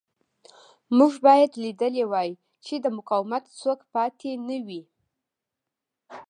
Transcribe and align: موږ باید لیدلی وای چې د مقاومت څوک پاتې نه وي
موږ 0.97 1.13
باید 1.25 1.51
لیدلی 1.63 2.03
وای 2.11 2.29
چې 2.65 2.75
د 2.79 2.85
مقاومت 2.97 3.43
څوک 3.61 3.79
پاتې 3.93 4.31
نه 4.47 4.57
وي 4.65 4.81